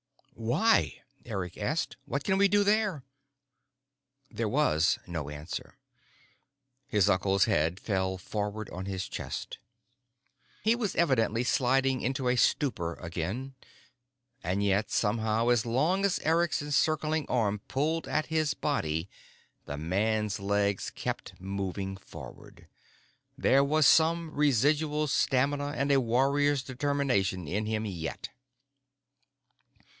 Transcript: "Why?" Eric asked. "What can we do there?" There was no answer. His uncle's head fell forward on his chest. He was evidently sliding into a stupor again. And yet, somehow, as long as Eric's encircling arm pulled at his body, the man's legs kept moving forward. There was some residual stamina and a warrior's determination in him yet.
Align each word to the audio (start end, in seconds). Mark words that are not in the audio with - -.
"Why?" 0.33 1.03
Eric 1.23 1.59
asked. 1.59 1.97
"What 2.05 2.23
can 2.23 2.39
we 2.39 2.47
do 2.47 2.63
there?" 2.63 3.03
There 4.31 4.49
was 4.49 4.97
no 5.05 5.29
answer. 5.29 5.77
His 6.87 7.07
uncle's 7.07 7.45
head 7.45 7.79
fell 7.79 8.17
forward 8.17 8.67
on 8.71 8.85
his 8.87 9.07
chest. 9.07 9.59
He 10.63 10.73
was 10.73 10.95
evidently 10.95 11.43
sliding 11.43 12.01
into 12.01 12.27
a 12.27 12.35
stupor 12.35 12.95
again. 12.95 13.53
And 14.43 14.63
yet, 14.63 14.89
somehow, 14.89 15.49
as 15.49 15.67
long 15.67 16.03
as 16.03 16.17
Eric's 16.23 16.63
encircling 16.63 17.27
arm 17.29 17.59
pulled 17.67 18.07
at 18.07 18.25
his 18.27 18.55
body, 18.55 19.07
the 19.65 19.77
man's 19.77 20.39
legs 20.39 20.89
kept 20.89 21.39
moving 21.39 21.95
forward. 21.95 22.67
There 23.37 23.63
was 23.63 23.85
some 23.85 24.31
residual 24.31 25.05
stamina 25.05 25.75
and 25.77 25.91
a 25.91 26.01
warrior's 26.01 26.63
determination 26.63 27.47
in 27.47 27.67
him 27.67 27.85
yet. 27.85 28.29